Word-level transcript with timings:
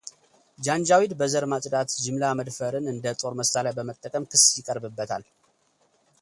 ጃንጃዊድ 0.65 1.11
በዘር 1.19 1.45
ማጽዳት 1.51 1.89
ጅምላ 2.03 2.25
መድፈርን 2.39 2.87
እንደ 2.93 3.05
ጦር 3.21 3.33
መሳሪያ 3.41 3.73
በመጠቀም 3.77 4.25
ክስ 4.31 4.45
ይቀርብበታል። 4.59 5.25